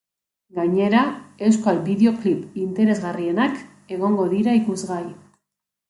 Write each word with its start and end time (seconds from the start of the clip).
Gainera, 0.59 1.01
euskal 1.49 1.83
bideoklip 1.91 2.57
interesgarrienak 2.65 3.63
egongo 3.99 4.29
dira 4.37 4.61
ikusgai. 4.63 5.03